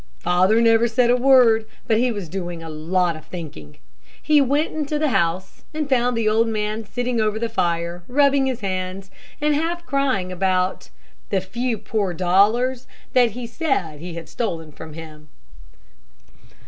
"Father 0.17 0.59
never 0.61 0.87
said 0.87 1.11
a 1.11 1.15
word, 1.15 1.67
but 1.85 1.97
he 1.99 2.11
was 2.11 2.27
doing 2.27 2.63
a 2.63 2.69
lot 2.71 3.15
of 3.15 3.23
thinking. 3.25 3.77
He 4.19 4.41
went 4.41 4.73
into 4.73 4.97
the 4.97 5.09
house, 5.09 5.63
and 5.75 5.87
found 5.87 6.17
the 6.17 6.27
old 6.27 6.47
man 6.47 6.87
sitting 6.91 7.21
over 7.21 7.37
the 7.37 7.47
fire, 7.49 8.01
rubbing 8.07 8.47
his 8.47 8.61
hands, 8.61 9.11
and 9.39 9.53
half 9.53 9.85
crying 9.85 10.31
about 10.31 10.89
'the 11.29 11.41
few 11.41 11.77
poor 11.77 12.15
dollars,' 12.15 12.87
that 13.13 13.33
he 13.33 13.45
said 13.45 13.99
he 13.99 14.13
had 14.15 14.21
had 14.21 14.29
stolen 14.29 14.71
from 14.71 14.93
him. 14.93 15.29